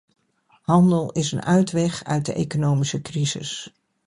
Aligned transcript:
Handel 0.61 1.11
is 1.11 1.31
een 1.31 1.41
uitweg 1.43 2.03
uit 2.03 2.25
de 2.25 2.33
economische 2.33 3.01
crisis. 3.01 3.73